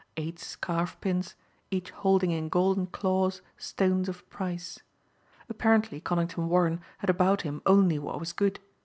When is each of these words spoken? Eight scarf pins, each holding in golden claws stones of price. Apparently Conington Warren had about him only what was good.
Eight 0.17 0.39
scarf 0.39 0.99
pins, 0.99 1.35
each 1.69 1.91
holding 1.91 2.31
in 2.31 2.49
golden 2.49 2.87
claws 2.87 3.43
stones 3.55 4.09
of 4.09 4.27
price. 4.31 4.79
Apparently 5.47 6.01
Conington 6.01 6.49
Warren 6.49 6.81
had 6.97 7.11
about 7.11 7.43
him 7.43 7.61
only 7.67 7.99
what 7.99 8.19
was 8.19 8.33
good. 8.33 8.59